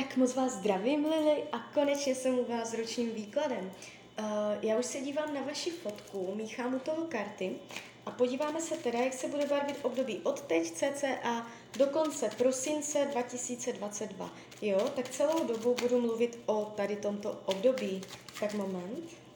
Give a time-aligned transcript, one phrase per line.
[0.00, 3.72] Tak moc vás zdravím, Lili, a konečně jsem u vás s ročním výkladem.
[4.18, 4.24] Uh,
[4.62, 7.56] já už se dívám na vaši fotku, míchám u toho karty
[8.06, 11.46] a podíváme se teda, jak se bude barvit období od teď cca
[11.78, 14.30] do konce prosince 2022.
[14.62, 18.00] Jo, tak celou dobu budu mluvit o tady tomto období.
[18.40, 19.29] Tak moment.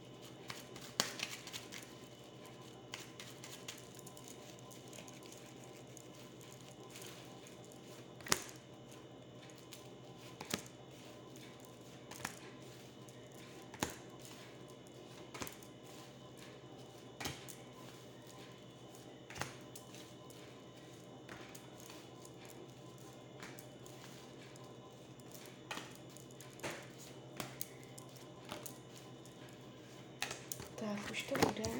[31.10, 31.70] Už to bude.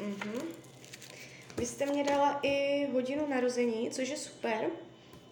[0.00, 0.42] Mhm.
[1.56, 4.70] Vy jste mě dala i hodinu narození, což je super.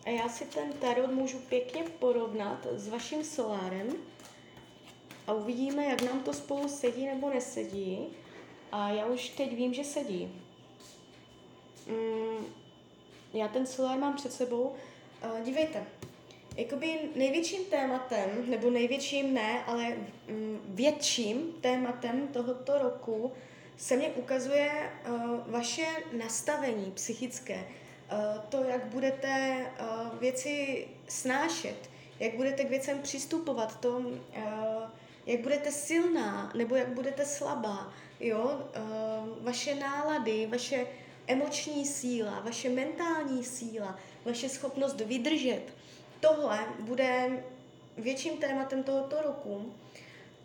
[0.07, 3.89] A já si ten tarot můžu pěkně porovnat s vaším solárem
[5.27, 8.07] a uvidíme, jak nám to spolu sedí nebo nesedí.
[8.73, 10.43] A já už teď vím, že sedí.
[11.87, 12.47] Mm,
[13.33, 14.75] já ten solár mám před sebou.
[15.25, 15.87] Uh, dívejte,
[16.57, 19.97] Jakoby největším tématem, nebo největším ne, ale
[20.29, 23.33] mm, větším tématem tohoto roku
[23.77, 25.17] se mně ukazuje uh,
[25.47, 25.87] vaše
[26.19, 27.55] nastavení psychické.
[27.55, 34.03] Uh, to, jak budete uh, věci snášet, jak budete k věcem přistupovat, to,
[35.27, 38.69] jak budete silná nebo jak budete slabá, jo?
[39.41, 40.87] Vaše nálady, vaše
[41.27, 45.63] emoční síla, vaše mentální síla, vaše schopnost vydržet,
[46.25, 47.43] tohle bude
[47.97, 49.73] větším tématem tohoto roku.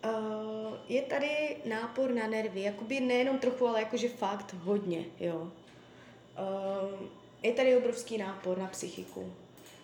[0.04, 5.36] Uh, je tady nápor na nervy, jakoby nejenom trochu, ale jakože fakt hodně, jo.
[5.38, 7.00] Uh,
[7.42, 9.32] je tady obrovský nápor na psychiku.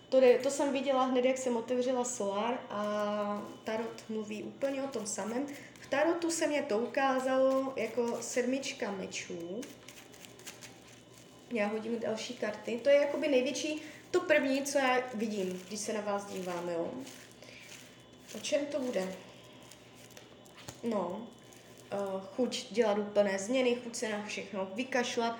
[0.08, 4.88] To, je, to jsem viděla hned, jak jsem otevřela Solar a Tarot mluví úplně o
[4.88, 5.46] tom samém.
[5.80, 9.60] V Tarotu se mě to ukázalo jako sedmička mečů.
[11.50, 12.80] Já hodím další karty.
[12.82, 16.90] To je jakoby největší to první, co já vidím, když se na vás dívám, jo.
[18.36, 19.12] O čem to bude?
[20.82, 21.26] No,
[21.92, 25.38] uh, chuť dělat úplné změny, chuť se na všechno vykašlat,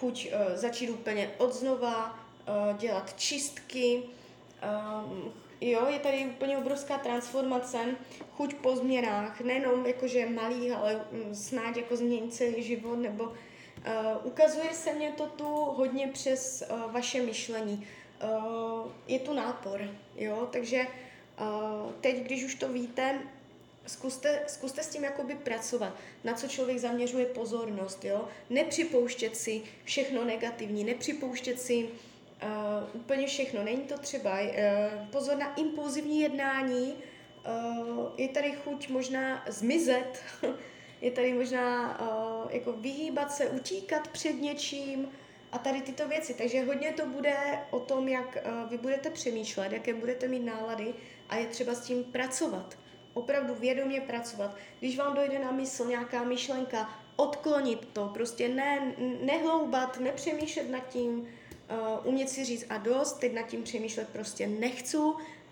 [0.00, 4.02] chuť uh, začít úplně od znova, uh, dělat čistky.
[4.02, 7.78] Uh, jo, je tady úplně obrovská transformace,
[8.36, 13.32] chuť po změnách, nejenom jakože malých, ale um, snad jako změnit celý život, nebo uh,
[14.22, 17.86] ukazuje se mě to tu hodně přes uh, vaše myšlení
[19.06, 19.80] je tu nápor,
[20.16, 20.86] jo, takže
[21.40, 23.18] uh, teď, když už to víte,
[23.86, 30.24] zkuste, zkuste s tím jakoby pracovat, na co člověk zaměřuje pozornost, jo, nepřipouštět si všechno
[30.24, 31.90] negativní, nepřipouštět si uh,
[33.00, 34.48] úplně všechno, není to třeba, uh,
[35.10, 40.22] pozor na impulzivní jednání, uh, je tady chuť možná zmizet,
[41.00, 45.08] je tady možná uh, jako vyhýbat se, utíkat před něčím,
[45.52, 46.34] a tady tyto věci.
[46.34, 47.34] Takže hodně to bude
[47.70, 50.94] o tom, jak uh, vy budete přemýšlet, jaké budete mít nálady
[51.28, 52.78] a je třeba s tím pracovat.
[53.14, 54.56] Opravdu vědomě pracovat.
[54.80, 61.20] Když vám dojde na mysl nějaká myšlenka, odklonit to, prostě ne, nehloubat, nepřemýšlet nad tím,
[61.20, 64.96] uh, umět si říct a dost, teď nad tím přemýšlet prostě nechci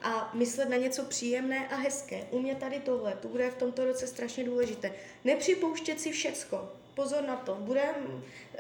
[0.03, 2.27] a myslet na něco příjemné a hezké.
[2.31, 4.93] U mě tady tohle, to bude v tomto roce strašně důležité.
[5.25, 6.69] Nepřipouštět si všecko.
[6.95, 7.55] Pozor na to.
[7.55, 7.83] Bude,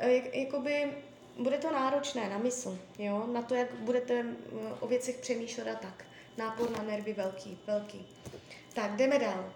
[0.02, 0.92] uh, jakoby,
[1.38, 3.26] bude to náročné na mysl, jo?
[3.32, 6.04] na to, jak budete eh, o věcech přemýšlet a tak.
[6.36, 8.06] Nápor na nervy velký, velký.
[8.74, 9.52] Tak, jdeme dál.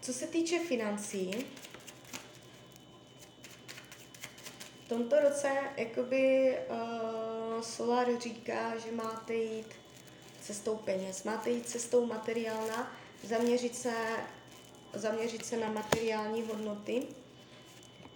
[0.00, 1.46] Co se týče financí,
[4.84, 9.66] v tomto roce jakoby uh, Solar říká, že máte jít
[10.40, 12.92] cestou peněz, máte jít cestou materiálna,
[13.22, 13.94] zaměřit se,
[14.94, 17.02] zaměřit se na materiální hodnoty.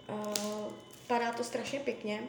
[0.09, 0.73] Uh,
[1.07, 2.23] padá to strašně pěkně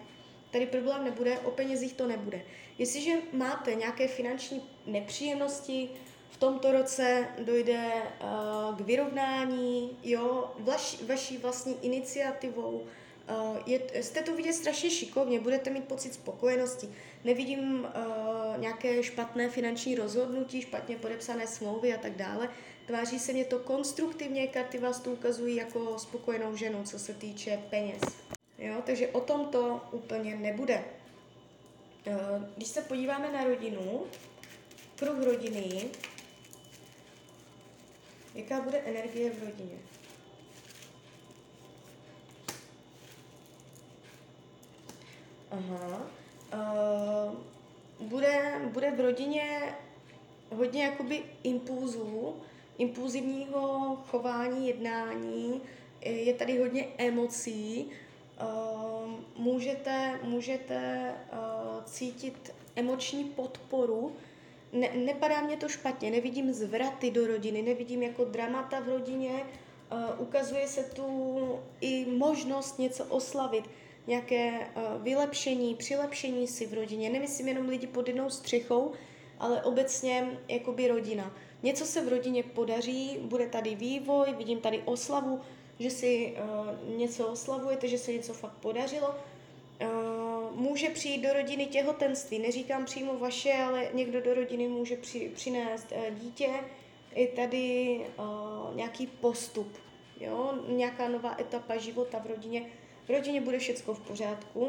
[0.50, 2.42] tady problém nebude, o penězích to nebude.
[2.78, 5.90] Jestliže máte nějaké finanční nepříjemnosti,
[6.30, 12.82] v tomto roce dojde uh, k vyrovnání, jo, vaš, vaší vlastní iniciativou,
[13.30, 16.88] uh, je, jste to vidět strašně šikovně, budete mít pocit spokojenosti.
[17.24, 22.48] Nevidím uh, nějaké špatné finanční rozhodnutí, špatně podepsané smlouvy a tak dále.
[22.86, 27.62] Tváří se mě to konstruktivně, karty vás to ukazují jako spokojenou ženu, co se týče
[27.70, 28.00] peněz.
[28.60, 28.82] Jo?
[28.86, 30.84] Takže o tom to úplně nebude.
[32.06, 32.16] Eh,
[32.56, 34.02] když se podíváme na rodinu,
[34.96, 35.90] kruh rodiny,
[38.34, 39.78] jaká bude energie v rodině?
[45.50, 46.06] Aha.
[46.52, 47.34] Uh,
[48.08, 49.74] bude, bude v rodině
[50.50, 52.36] hodně jakoby impulzů,
[52.78, 55.60] impulzivního chování, jednání,
[56.00, 57.90] je tady hodně emocí,
[59.36, 64.12] můžete, můžete uh, cítit emoční podporu,
[64.72, 69.98] ne, nepadá mě to špatně, nevidím zvraty do rodiny, nevidím jako dramata v rodině, uh,
[70.18, 73.64] ukazuje se tu i možnost něco oslavit,
[74.06, 77.10] nějaké uh, vylepšení, přilepšení si v rodině.
[77.10, 78.92] Nemyslím jenom lidi pod jednou střechou,
[79.38, 81.32] ale obecně jakoby rodina.
[81.62, 85.40] Něco se v rodině podaří, bude tady vývoj, vidím tady oslavu,
[85.80, 89.08] že si uh, něco oslavujete, že se něco fakt podařilo.
[89.08, 95.30] Uh, může přijít do rodiny těhotenství, neříkám přímo vaše, ale někdo do rodiny může při,
[95.34, 96.48] přinést uh, dítě.
[97.14, 99.78] Je tady uh, nějaký postup,
[100.20, 100.54] jo?
[100.68, 102.66] nějaká nová etapa života v rodině.
[103.06, 104.68] V rodině bude všechno v pořádku.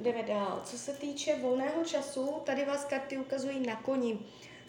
[0.00, 0.62] Jdeme dál.
[0.64, 4.18] Co se týče volného času, tady vás karty ukazují na koni.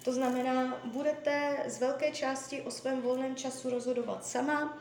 [0.04, 4.78] To znamená, budete z velké části o svém volném času rozhodovat sama,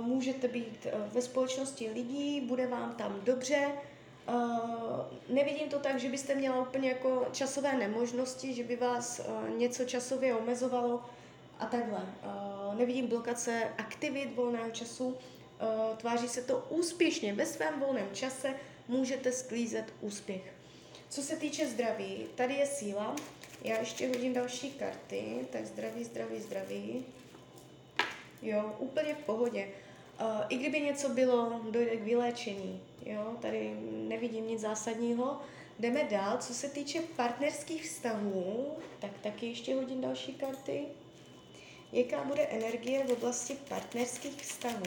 [0.00, 3.68] můžete být e, ve společnosti lidí, bude vám tam dobře.
[5.28, 9.20] Nevidím to tak, že byste měla úplně jako časové nemožnosti, že by vás
[9.56, 11.04] něco časově omezovalo
[11.58, 12.06] a takhle.
[12.74, 15.16] Nevidím blokace aktivit volného času,
[15.96, 17.34] tváří se to úspěšně.
[17.34, 18.54] Ve svém volném čase
[18.88, 20.52] můžete sklízet úspěch.
[21.08, 23.16] Co se týče zdraví, tady je síla.
[23.64, 25.46] Já ještě hodím další karty.
[25.52, 27.04] Tak zdraví, zdraví, zdraví.
[28.42, 29.68] Jo, úplně v pohodě.
[30.20, 32.82] Uh, I kdyby něco bylo, dojde k vyléčení.
[33.06, 33.76] Jo, tady
[34.08, 35.40] nevidím nic zásadního.
[35.78, 36.38] Jdeme dál.
[36.38, 38.66] Co se týče partnerských vztahů,
[39.00, 40.84] tak taky ještě hodím další karty.
[41.92, 44.82] Jaká bude energie v oblasti partnerských vztahů?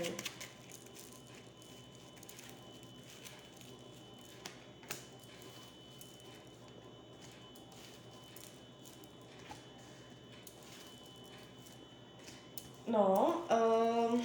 [12.87, 14.21] No, uh,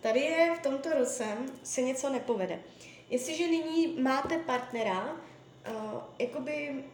[0.00, 1.24] tady je v tomto roce
[1.62, 2.60] se něco nepovede.
[3.10, 6.84] Jestliže nyní máte partnera, uh, jakoby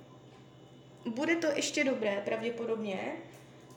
[1.07, 3.13] bude to ještě dobré pravděpodobně,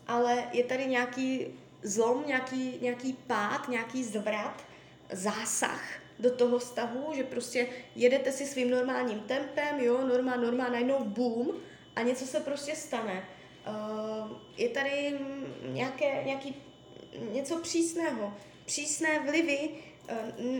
[0.07, 1.45] ale je tady nějaký
[1.83, 4.63] zlom, nějaký, nějaký pád, nějaký zvrat,
[5.11, 5.81] zásah
[6.19, 11.51] do toho vztahu, že prostě jedete si svým normálním tempem, jo, norma, norma, najednou boom
[11.95, 13.23] a něco se prostě stane.
[13.67, 15.19] Uh, je tady
[15.61, 16.55] nějaké, nějaký
[17.31, 18.33] něco přísného,
[18.65, 19.69] přísné vlivy,
[20.07, 20.15] eh,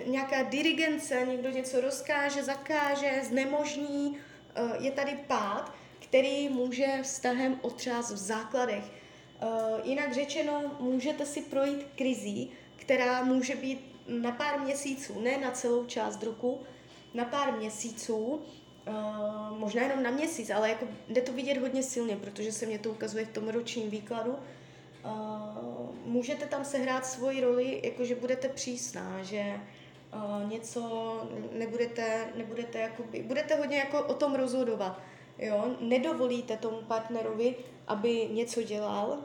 [0.05, 4.17] nějaká dirigence, někdo něco rozkáže, zakáže, znemožní,
[4.55, 8.83] eh, je tady pád, který může vztahem otřást v základech.
[8.83, 9.45] Eh,
[9.83, 15.85] jinak řečeno, můžete si projít krizí, která může být na pár měsíců, ne na celou
[15.85, 16.61] část roku,
[17.13, 18.41] na pár měsíců,
[19.57, 22.89] možná jenom na měsíc, ale jako jde to vidět hodně silně, protože se mě to
[22.89, 24.35] ukazuje v tom ročním výkladu,
[26.05, 29.61] Můžete tam sehrát svoji roli, jakože budete přísná, že
[30.13, 30.81] uh, něco
[31.51, 34.99] nebudete, nebudete jakoby, budete hodně jako o tom rozhodovat,
[35.39, 37.55] jo, nedovolíte tomu partnerovi,
[37.87, 39.17] aby něco dělal,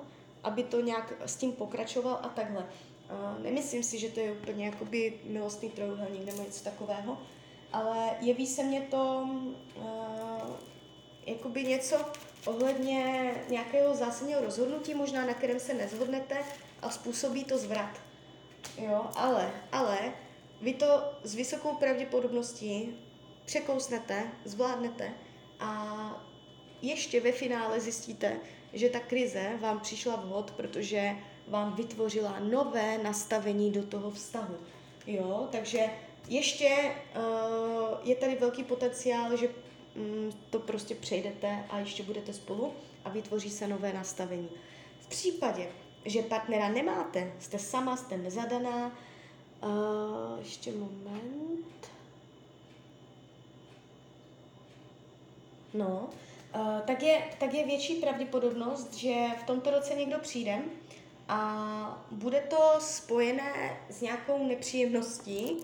[0.42, 2.60] aby to nějak s tím pokračoval a takhle.
[3.10, 7.18] Uh, nemyslím si, že to je úplně jakoby milostný trojuhelník nebo něco takového,
[7.72, 9.28] ale jeví se mně to
[9.76, 9.84] uh,
[11.26, 11.96] jakoby něco,
[12.46, 16.36] ohledně nějakého zásadního rozhodnutí, možná na kterém se nezhodnete
[16.82, 18.00] a způsobí to zvrat.
[18.78, 19.98] Jo, ale, ale
[20.60, 22.96] vy to s vysokou pravděpodobností
[23.44, 25.12] překousnete, zvládnete
[25.60, 25.96] a
[26.82, 28.36] ještě ve finále zjistíte,
[28.72, 31.10] že ta krize vám přišla vhod, protože
[31.48, 34.56] vám vytvořila nové nastavení do toho vztahu.
[35.06, 35.80] Jo, takže
[36.28, 39.48] ještě uh, je tady velký potenciál, že
[40.50, 42.72] to prostě přejdete a ještě budete spolu
[43.04, 44.48] a vytvoří se nové nastavení.
[45.00, 45.68] V případě,
[46.04, 48.86] že partnera nemáte, jste sama, jste nezadaná,
[49.62, 51.90] uh, ještě moment.
[55.74, 56.10] No,
[56.54, 60.58] uh, tak, je, tak je větší pravděpodobnost, že v tomto roce někdo přijde
[61.28, 65.56] a bude to spojené s nějakou nepříjemností.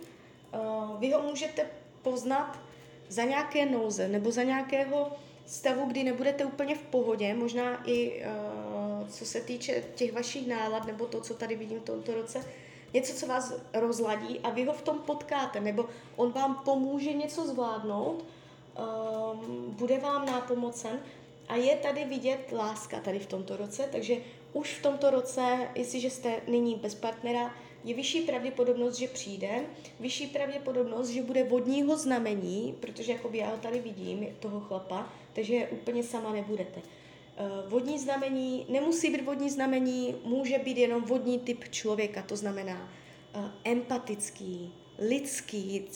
[0.55, 1.67] Uh, vy ho můžete
[2.03, 2.68] poznat
[3.09, 5.13] za nějaké nouze nebo za nějakého
[5.47, 10.87] stavu, kdy nebudete úplně v pohodě, možná i uh, co se týče těch vašich nálad
[10.87, 12.45] nebo to, co tady vidím v tomto roce,
[12.95, 17.47] něco, co vás rozladí a vy ho v tom potkáte, nebo on vám pomůže něco
[17.47, 21.01] zvládnout, um, bude vám nápomocen
[21.49, 24.17] a je tady vidět láska tady v tomto roce, takže
[24.53, 27.55] už v tomto roce, jestliže jste nyní bez partnera,
[27.89, 29.65] je vyšší pravděpodobnost, že přijde,
[30.01, 35.69] vyšší pravděpodobnost, že bude vodního znamení, protože jakoby já ho tady vidím, toho chlapa, takže
[35.71, 36.83] úplně sama nebudete.
[37.69, 42.93] vodní znamení nemusí být vodní znamení, může být jenom vodní typ člověka, to znamená
[43.65, 45.89] empatický, lidský,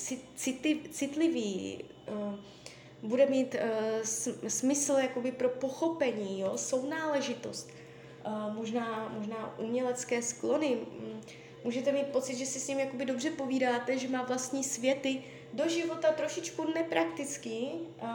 [0.90, 1.84] citlivý,
[3.02, 3.56] bude mít
[4.49, 7.70] smysl jakoby pro pochopení, jo, sounáležitost,
[8.54, 10.78] možná, možná umělecké sklony,
[11.64, 15.69] můžete mít pocit, že si s ním jakoby dobře povídáte, že má vlastní světy, do
[15.69, 17.71] života trošičku nepraktický,
[18.02, 18.09] uh,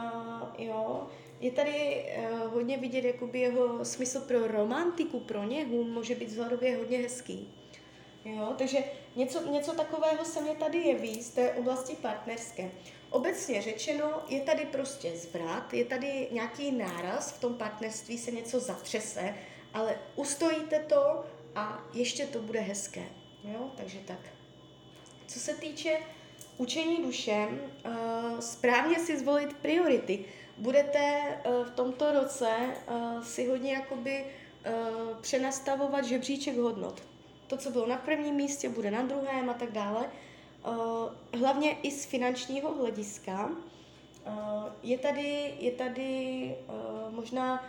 [0.58, 1.06] jo.
[1.40, 6.76] Je tady uh, hodně vidět jakoby jeho smysl pro romantiku, pro něhu, může být vzhledově
[6.76, 7.54] hodně hezký.
[8.24, 8.78] Jo, takže
[9.16, 12.70] něco, něco takového se mě tady jeví z té oblasti partnerské.
[13.10, 18.60] Obecně řečeno, je tady prostě zvrat, je tady nějaký náraz, v tom partnerství se něco
[18.60, 19.34] zatřese,
[19.74, 21.24] ale ustojíte to
[21.54, 23.02] a ještě to bude hezké.
[23.44, 24.20] Jo, takže tak.
[25.26, 25.98] Co se týče
[26.56, 30.24] učení duše, uh, správně si zvolit priority.
[30.58, 34.24] Budete uh, v tomto roce uh, si hodně jakoby
[35.20, 37.02] přenastavovat žebříček hodnot.
[37.46, 40.10] To, co bylo na prvním místě, bude na druhém a tak dále.
[41.38, 43.50] Hlavně i z finančního hlediska.
[44.82, 46.54] Je tady, je tady
[47.10, 47.68] možná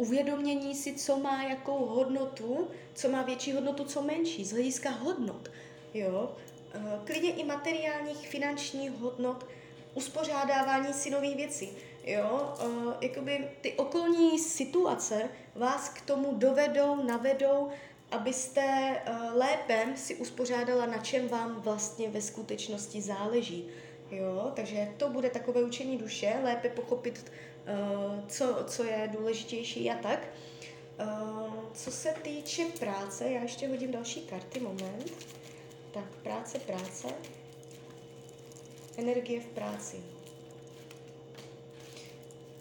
[0.00, 5.50] uvědomění si, co má jakou hodnotu, co má větší hodnotu, co menší, z hlediska hodnot.
[5.94, 6.32] Jo?
[6.74, 9.46] Eh, klidně i materiálních, finančních hodnot,
[9.94, 11.70] uspořádávání si nových věcí.
[12.04, 17.68] Jo, uh, jakoby ty okolní situace vás k tomu dovedou, navedou,
[18.10, 18.62] abyste
[19.08, 23.68] uh, lépe si uspořádala, na čem vám vlastně ve skutečnosti záleží.
[24.10, 27.59] Jo, takže to bude takové učení duše, lépe pochopit Eh,
[28.28, 30.28] co, co je důležitější a tak.
[31.00, 35.12] Uh, co se týče práce, já ještě hodím další karty, moment.
[35.92, 37.08] Tak, práce, práce.
[38.98, 39.96] Energie v práci.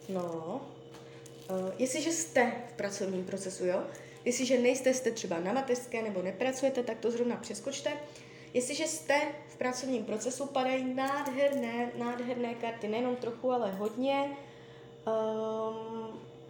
[0.10, 0.62] No,
[1.50, 3.84] uh, jestliže jste v pracovním procesu, jo,
[4.26, 7.92] jestliže nejste, jste třeba na mateřské nebo nepracujete, tak to zrovna přeskočte.
[8.54, 14.38] Jestliže jste v pracovním procesu, padají nádherné, nádherné karty, nejenom trochu, ale hodně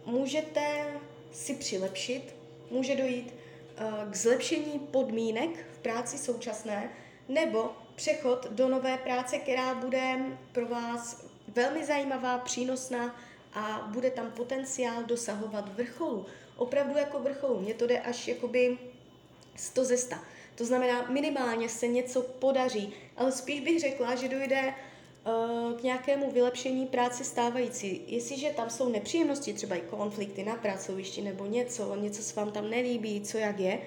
[0.06, 0.86] můžete
[1.32, 2.34] si přilepšit,
[2.70, 6.90] může dojít uh, k zlepšení podmínek v práci současné
[7.28, 10.16] nebo přechod do nové práce, která bude
[10.52, 13.16] pro vás velmi zajímavá, přínosná
[13.54, 16.26] a bude tam potenciál dosahovat vrcholu.
[16.56, 17.60] Opravdu jako vrcholu.
[17.60, 18.78] Mně to jde až jakoby
[19.56, 20.16] 100 ze 100.
[20.54, 24.89] To znamená, minimálně se něco podaří, ale spíš bych řekla, že dojde Eh,
[25.78, 28.02] k nějakému vylepšení práce stávající.
[28.06, 32.70] Jestliže tam jsou nepříjemnosti, třeba i konflikty na pracovišti nebo něco, něco se vám tam
[32.70, 33.80] nelíbí, co jak je,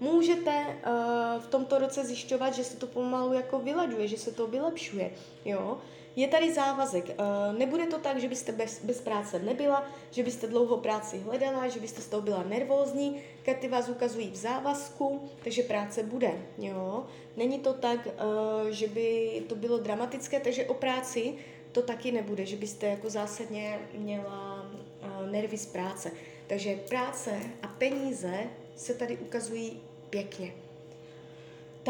[0.00, 4.46] můžete uh, v tomto roce zjišťovat, že se to pomalu jako vylaďuje, že se to
[4.46, 5.10] vylepšuje.
[5.44, 5.78] Jo?
[6.16, 7.04] Je tady závazek.
[7.08, 11.68] Uh, nebude to tak, že byste bez, bez práce nebyla, že byste dlouho práci hledala,
[11.68, 13.22] že byste z toho byla nervózní.
[13.44, 16.32] Karty vás ukazují v závazku, takže práce bude.
[16.58, 17.06] Jo?
[17.36, 21.34] Není to tak, uh, že by to bylo dramatické, takže o práci
[21.72, 26.12] to taky nebude, že byste jako zásadně měla uh, nervy z práce.
[26.46, 28.34] Takže práce a peníze
[28.76, 30.52] se tady ukazují pěkně.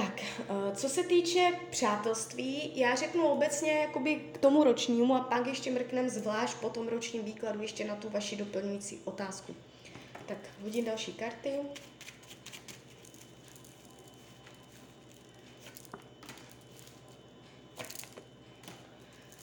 [0.01, 5.47] Tak, eh, co se týče přátelství, já řeknu obecně jakoby k tomu ročnímu a pak
[5.47, 9.55] ještě mrknem zvlášť po tom ročním výkladu ještě na tu vaši doplňující otázku.
[10.27, 11.51] Tak, hodím další karty.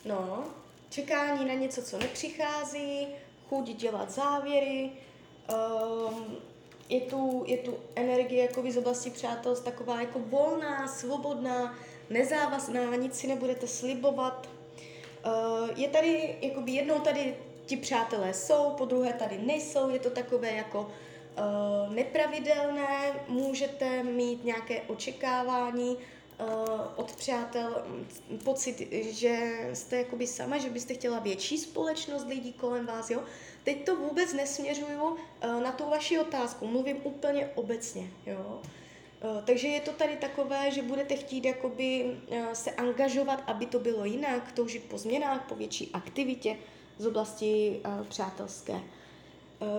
[0.05, 0.43] No,
[0.89, 3.07] čekání na něco, co nepřichází,
[3.49, 4.91] chuť dělat závěry,
[5.49, 6.37] um,
[6.89, 11.77] je tu, je tu energie jako z oblasti přátelství taková jako volná, svobodná,
[12.09, 14.49] nezávazná, nic si nebudete slibovat.
[15.25, 20.09] Uh, je tady, jakoby jednou tady ti přátelé jsou, po druhé tady nejsou, je to
[20.09, 26.47] takové jako uh, nepravidelné, můžete mít nějaké očekávání uh,
[26.95, 27.85] od přátel,
[28.43, 33.23] pocit, že jste jakoby sama, že byste chtěla větší společnost lidí kolem vás, jo,
[33.67, 35.17] Teď to vůbec nesměřuju uh,
[35.61, 38.61] na tu vaši otázku, mluvím úplně obecně, jo.
[39.23, 43.79] Uh, takže je to tady takové, že budete chtít jakoby uh, se angažovat, aby to
[43.79, 46.57] bylo jinak, toužit po změnách, po větší aktivitě
[46.97, 48.79] z oblasti přátelské.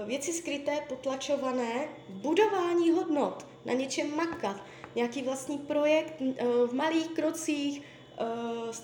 [0.07, 4.57] Věci skryté, potlačované, budování hodnot, na něčem makat,
[4.95, 6.23] nějaký vlastní projekt
[6.67, 7.83] v malých krocích,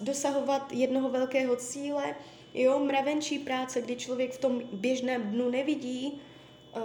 [0.01, 2.15] dosahovat jednoho velkého cíle,
[2.55, 6.13] Jo, mravenčí práce, kdy člověk v tom běžném dnu nevidí
[6.77, 6.83] uh,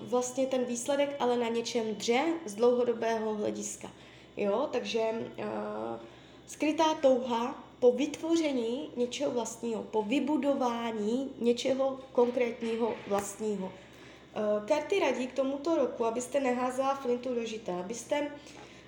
[0.00, 3.90] vlastně ten výsledek, ale na něčem dře z dlouhodobého hlediska.
[4.36, 5.44] Jo, takže uh,
[6.46, 13.66] skrytá touha po vytvoření něčeho vlastního, po vybudování něčeho konkrétního vlastního.
[13.66, 18.30] Uh, karty radí k tomuto roku, abyste neházela flintu do žita, abyste,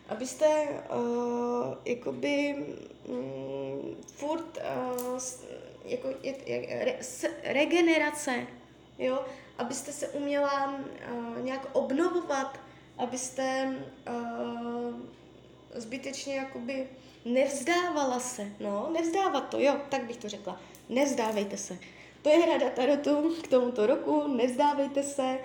[0.09, 2.57] abyste uh, jakoby
[3.09, 5.21] um, furt uh,
[5.85, 8.47] jako, je, je, re, s, regenerace,
[8.99, 9.25] jo,
[9.59, 12.61] abyste se uměla uh, nějak obnovovat,
[12.99, 13.77] abyste
[14.09, 14.95] uh,
[15.75, 16.89] zbytečně jakoby
[17.25, 21.79] nevzdávala se, no, nevzdávat to, jo, tak bych to řekla, nevzdávejte se.
[22.23, 25.39] To je rada Tarotu k tomuto roku, nevzdávejte se,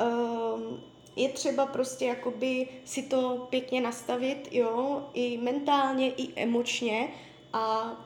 [0.00, 0.80] um,
[1.16, 7.08] je třeba prostě jakoby si to pěkně nastavit, jo, i mentálně, i emočně
[7.52, 7.96] a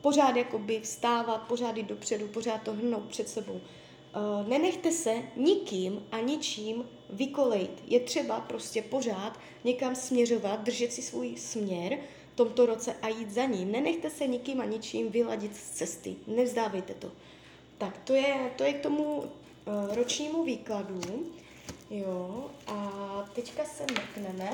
[0.00, 3.52] pořád jakoby vstávat, pořád jít dopředu, pořád to hrnout před sebou.
[3.52, 7.82] Uh, nenechte se nikým a ničím vykolejit.
[7.86, 11.98] Je třeba prostě pořád někam směřovat, držet si svůj směr
[12.32, 13.72] v tomto roce a jít za ním.
[13.72, 16.16] Nenechte se nikým a ničím vyladit z cesty.
[16.26, 17.12] Nevzdávejte to.
[17.78, 19.24] Tak to je, to je k tomu uh,
[19.94, 21.00] ročnímu výkladu.
[21.90, 22.90] Jo, a
[23.34, 24.50] teďka se mrkneme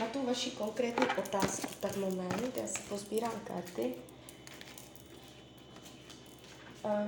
[0.00, 1.66] na tu vaši konkrétní otázku.
[1.80, 3.94] Tak moment, já si pozbírám karty.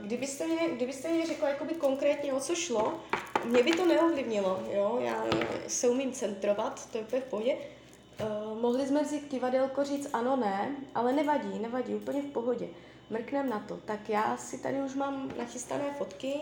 [0.02, 3.00] Kdybyste mě, kdybyste mě řekla jakoby konkrétně, o co šlo,
[3.44, 5.25] mě by to neovlivnilo, jo, já
[5.68, 7.56] se umím centrovat, to je úplně v pohodě.
[7.56, 12.68] Uh, mohli jsme vzít kivadelko, říct ano, ne, ale nevadí, nevadí, úplně v pohodě.
[13.10, 13.76] Mrknem na to.
[13.76, 16.40] Tak já si tady už mám nachystané fotky.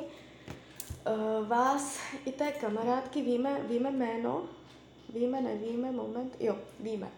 [1.07, 4.45] Uh, vás i té kamarádky víme, víme jméno?
[5.09, 6.37] Víme, nevíme, moment.
[6.41, 7.09] Jo, víme.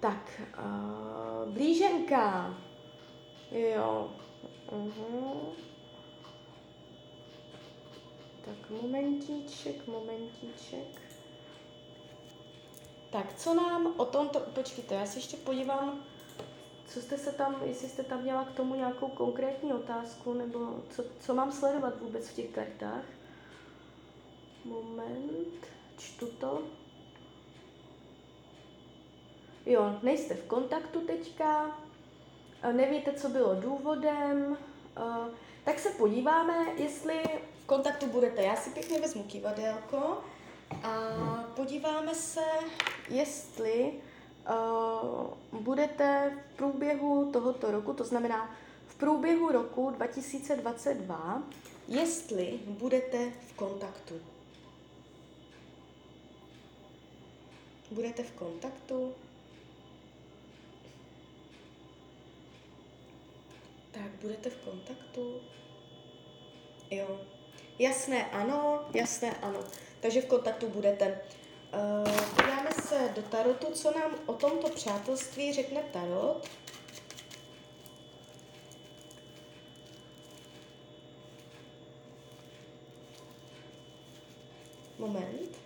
[0.00, 2.54] Tak, uh, blíženka.
[3.50, 4.10] Jo.
[4.70, 5.36] Uh-huh.
[8.44, 11.02] Tak, momentíček, momentíček.
[13.10, 14.40] Tak, co nám o tomto...
[14.40, 16.04] Počkejte, já se ještě podívám,
[16.88, 21.04] co jste se tam, jestli jste tam měla k tomu nějakou konkrétní otázku, nebo co,
[21.20, 23.04] co mám sledovat vůbec v těch kartách.
[24.64, 25.66] Moment,
[25.98, 26.62] čtu to.
[29.66, 31.78] Jo, nejste v kontaktu teďka,
[32.72, 34.58] nevíte, co bylo důvodem,
[35.64, 37.22] tak se podíváme, jestli
[37.62, 38.42] v kontaktu budete.
[38.42, 40.18] Já si pěkně vezmu kivadélko
[40.82, 40.90] a
[41.56, 42.44] podíváme se,
[43.08, 43.92] jestli
[45.52, 48.56] budete v průběhu tohoto roku, to znamená
[48.86, 51.42] v průběhu roku 2022,
[51.88, 54.14] jestli budete v kontaktu.
[57.90, 59.14] Budete v kontaktu?
[63.90, 65.40] Tak, budete v kontaktu?
[66.90, 67.20] Jo.
[67.78, 69.64] Jasné ano, jasné ano.
[70.00, 71.20] Takže v kontaktu budete.
[71.70, 76.48] Podíváme se do tarotu, co nám o tomto přátelství řekne tarot.
[84.98, 85.57] Moment.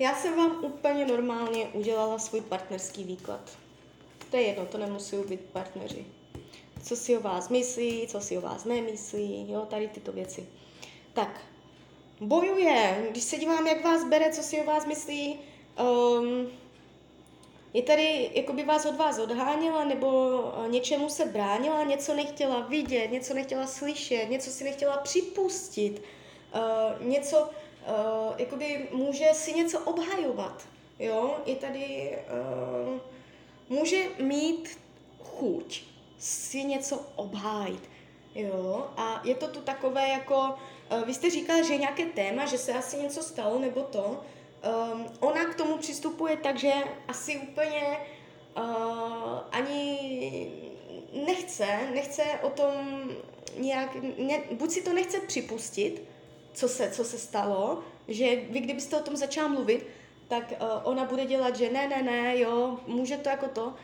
[0.00, 3.40] Já jsem vám úplně normálně udělala svůj partnerský výklad.
[4.30, 6.06] To je jedno, to nemusí být partneři.
[6.82, 10.46] Co si o vás myslí, co si o vás nemyslí, jo, tady tyto věci.
[11.12, 11.40] Tak,
[12.20, 15.38] bojuje, když se dívám, jak vás bere, co si o vás myslí,
[15.80, 16.48] um,
[17.74, 23.08] je tady, jako by vás od vás odháněla, nebo něčemu se bránila, něco nechtěla vidět,
[23.10, 26.02] něco nechtěla slyšet, něco si nechtěla připustit,
[26.54, 27.50] uh, něco,
[27.88, 32.18] uh, jakoby může si něco obhajovat, jo, je tady,
[32.88, 32.98] uh,
[33.68, 34.78] může mít
[35.24, 35.82] chuť
[36.18, 37.88] si něco obhájit,
[38.34, 40.54] jo, a je to tu takové jako,
[40.92, 44.20] uh, vy jste říkala, že je nějaké téma, že se asi něco stalo, nebo to,
[44.92, 46.72] um, ona k tomu přistupuje tak, že
[47.08, 47.98] asi úplně
[48.56, 50.50] uh, ani
[51.26, 53.10] nechce, nechce o tom
[53.56, 56.02] nějak, ne, buď si to nechce připustit,
[56.52, 59.86] co se, co se stalo, že vy kdybyste o tom začala mluvit,
[60.28, 63.74] tak uh, ona bude dělat, že ne, ne, ne, jo, může to jako to,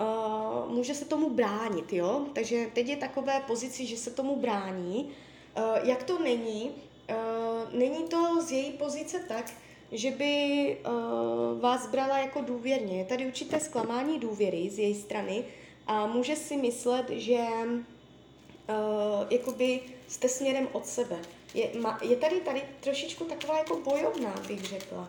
[0.00, 5.10] uh, může se tomu bránit, jo, takže teď je takové pozici, že se tomu brání.
[5.56, 6.70] Uh, jak to není?
[7.10, 9.52] Uh, není to z její pozice tak,
[9.92, 12.98] že by uh, vás brala jako důvěrně.
[12.98, 15.44] Je tady určité zklamání důvěry z její strany
[15.86, 21.16] a může si myslet, že uh, jakoby jste směrem od sebe.
[21.54, 21.70] Je,
[22.02, 25.08] je tady tady trošičku taková jako bojovná, bych řekla.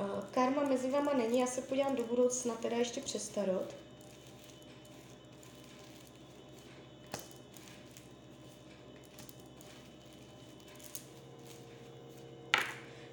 [0.00, 3.74] Uh, karma mezi vama není, já se podívám do budoucna, teda ještě přes tarot.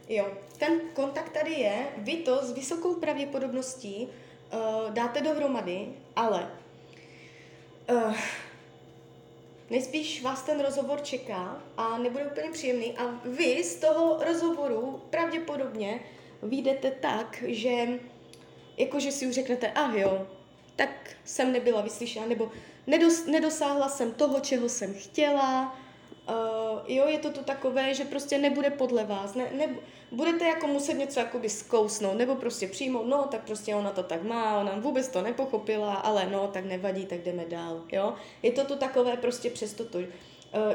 [0.10, 6.52] Jo, ten kontakt tady je, vy to s vysokou pravděpodobností uh, dáte dohromady, ale
[7.92, 8.16] uh,
[9.72, 12.98] nejspíš vás ten rozhovor čeká a nebude úplně příjemný.
[12.98, 16.00] A vy z toho rozhovoru pravděpodobně
[16.44, 17.88] vyjdete tak, že
[18.78, 20.28] jakože si už řeknete, ah jo,
[20.76, 20.90] tak
[21.26, 22.52] jsem nebyla vyslyšena, nebo
[22.88, 25.80] nedos, nedosáhla jsem toho, čeho jsem chtěla,
[26.32, 29.76] Uh, jo, je to tu takové, že prostě nebude podle vás, ne, ne,
[30.12, 34.24] budete jako muset něco jakoby zkousnout, nebo prostě přijmout, no, tak prostě ona to tak
[34.24, 38.14] má, ona vůbec to nepochopila, ale no, tak nevadí, tak jdeme dál, jo.
[38.44, 39.98] Je to tu takové prostě přesto to.
[39.98, 40.06] Uh,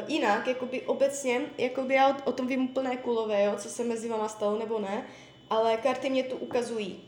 [0.09, 4.09] jinak, jakoby obecně, jakoby já o, o tom vím úplné kulové, jo, co se mezi
[4.09, 5.07] váma stalo nebo ne,
[5.51, 7.01] ale karty mě tu ukazují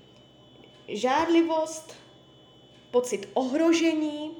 [0.88, 1.94] žádlivost,
[2.90, 4.36] pocit ohrožení,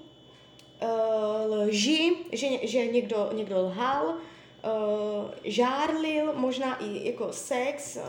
[1.48, 8.02] lži, že, že někdo, někdo lhal, uh, žárlil, možná i jako sex, uh,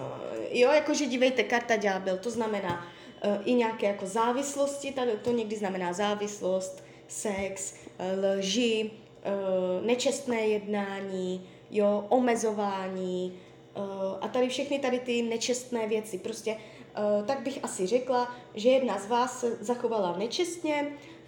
[0.52, 2.88] jo, jakože dívejte, karta ďábel, to znamená
[3.26, 10.48] uh, i nějaké jako závislosti, tady to někdy znamená závislost, sex, uh, lži, uh, nečestné
[10.48, 13.40] jednání, jo, omezování
[13.78, 13.84] uh,
[14.22, 19.00] a tady všechny tady ty nečestné věci, prostě uh, tak bych asi řekla, že jedna
[19.00, 21.19] z vás se zachovala nečestně, Eh,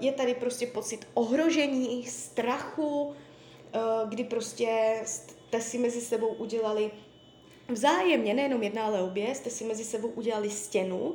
[0.00, 3.14] je tady prostě pocit ohrožení, strachu,
[3.72, 6.90] eh, kdy prostě jste si mezi sebou udělali
[7.68, 11.14] vzájemně, nejenom jedna, ale obě, jste si mezi sebou udělali stěnu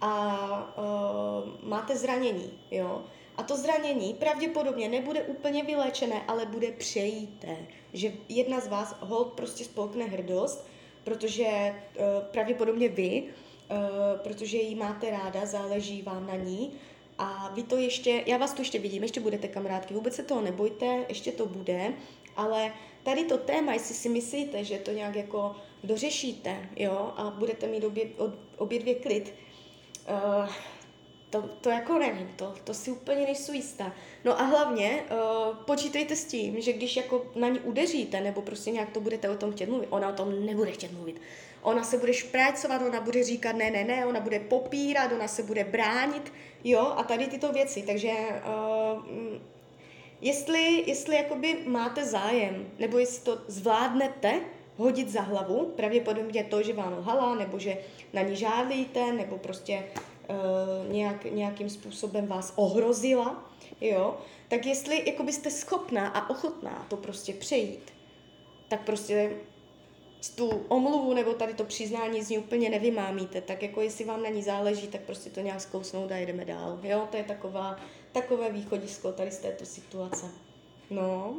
[0.00, 3.04] a uh, máte zranění, jo.
[3.36, 7.56] A to zranění pravděpodobně nebude úplně vyléčené, ale bude přejíté.
[7.92, 10.66] Že jedna z vás hold prostě spolkne hrdost,
[11.04, 11.74] protože
[12.30, 13.24] pravděpodobně vy,
[14.22, 16.72] protože ji máte ráda, záleží vám na ní,
[17.18, 20.40] a vy to ještě, já vás tu ještě vidím, ještě budete kamarádky, vůbec se toho
[20.40, 21.92] nebojte, ještě to bude,
[22.36, 27.66] ale tady to téma, jestli si myslíte, že to nějak jako dořešíte, jo, a budete
[27.66, 28.04] mít obě,
[28.56, 29.34] obě dvě klid,
[30.08, 30.48] uh,
[31.30, 33.92] to, to jako nevím, to, to si úplně nejsou jistá.
[34.24, 38.70] No a hlavně uh, počítejte s tím, že když jako na ní udeříte, nebo prostě
[38.70, 41.20] nějak to budete o tom chtět mluvit, ona o tom nebude chtět mluvit.
[41.62, 45.42] Ona se bude šprácovat, ona bude říkat ne, ne, ne, ona bude popírat, ona se
[45.42, 46.32] bude bránit,
[46.64, 47.82] jo, a tady tyto věci.
[47.82, 49.02] Takže uh,
[50.20, 54.40] jestli, jestli jakoby máte zájem, nebo jestli to zvládnete
[54.76, 57.78] hodit za hlavu, pravděpodobně to, že vám lhala, nebo že
[58.12, 59.84] na ní žádlíte, nebo prostě
[60.28, 66.96] uh, nějak, nějakým způsobem vás ohrozila, jo, tak jestli jako byste schopná a ochotná to
[66.96, 67.92] prostě přejít,
[68.68, 69.30] tak prostě
[70.28, 74.28] tu omluvu nebo tady to přiznání z ní úplně nevymámíte, tak jako jestli vám na
[74.28, 76.78] ní záleží, tak prostě to nějak zkousnout a jdeme dál.
[76.82, 77.80] Jo, to je taková,
[78.12, 80.26] takové východisko tady z této situace.
[80.90, 81.36] No,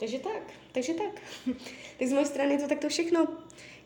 [0.00, 1.22] takže tak, takže tak.
[1.98, 3.26] tak z mojej strany je to takto všechno.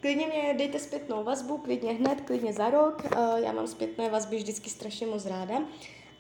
[0.01, 3.03] Klidně mě dejte zpětnou vazbu, klidně hned, klidně za rok.
[3.05, 5.63] Eh, já mám zpětné vazby vždycky strašně moc ráda.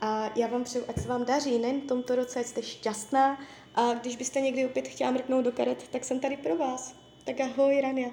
[0.01, 3.41] A já vám přeju, ať se vám daří, nejen v tomto roce, ať jste šťastná.
[3.75, 7.02] A když byste někdy opět chtěla mrknout do karet, tak jsem tady pro vás.
[7.25, 8.11] Tak ahoj, Rania.